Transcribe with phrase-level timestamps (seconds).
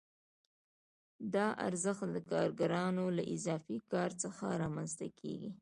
[1.33, 5.49] دا ارزښت د کارګرانو له اضافي کار څخه رامنځته کېږي